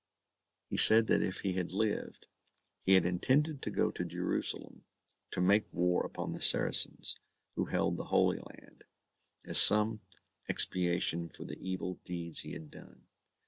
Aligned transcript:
He 0.67 0.77
said 0.77 1.05
that 1.05 1.21
if 1.21 1.41
he 1.41 1.53
had 1.53 1.71
lived, 1.73 2.25
he 2.81 2.93
had 2.95 3.05
intended 3.05 3.61
to 3.61 3.69
go 3.69 3.91
to 3.91 4.03
Jerusalem 4.03 4.83
to 5.29 5.39
make 5.41 5.71
war 5.71 6.03
upon 6.03 6.31
the 6.31 6.41
Saracens 6.41 7.19
who 7.53 7.65
held 7.65 7.97
the 7.97 8.05
Holy 8.05 8.39
Land, 8.39 8.85
as 9.45 9.61
some 9.61 10.01
expiation 10.49 11.29
for 11.29 11.43
the 11.43 11.59
evil 11.61 11.99
deeds 12.03 12.39
he 12.39 12.53
had 12.53 12.71
done. 12.71 13.05